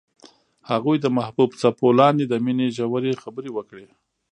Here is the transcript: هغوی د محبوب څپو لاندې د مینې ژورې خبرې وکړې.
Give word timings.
هغوی 0.69 0.97
د 1.01 1.05
محبوب 1.17 1.49
څپو 1.61 1.87
لاندې 1.99 2.25
د 2.27 2.33
مینې 2.45 2.67
ژورې 2.77 3.13
خبرې 3.23 3.49
وکړې. 3.53 3.85